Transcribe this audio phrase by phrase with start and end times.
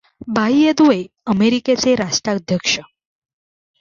[0.29, 0.97] बाह्य दुवे
[1.27, 2.77] अमेरिकेचे राष्ट्राध्यक्ष